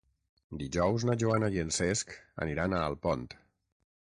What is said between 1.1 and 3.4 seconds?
Joana i en Cesc aniran a Alpont.